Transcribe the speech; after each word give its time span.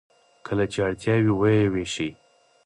کله 0.47 0.65
چې 0.71 0.77
اړتیا 0.85 1.13
وي 1.23 1.29
و 1.39 1.43
یې 1.55 1.65
ویشي. 1.73 2.09